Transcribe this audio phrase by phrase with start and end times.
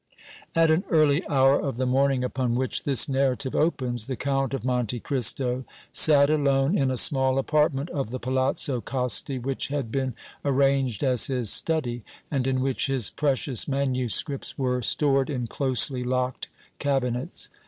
[0.55, 4.65] At an early hour of the morning upon which this narrative opens the Count of
[4.65, 10.15] Monte Cristo sat alone in a small apartment of the Palazzo Costi, which had been
[10.43, 16.47] arranged as his study and in which his precious manuscripts were stored in closely locked
[16.79, 17.49] cabinets.